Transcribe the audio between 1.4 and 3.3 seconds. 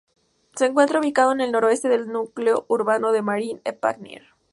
el noreste del núcleo urbano de